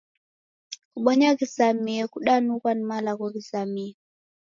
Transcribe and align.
Kabonya 0.93 1.29
ghizamie 1.37 2.03
kudanughwa 2.13 2.69
ni 2.75 2.83
malagho 2.89 3.25
ghizamie. 3.33 3.93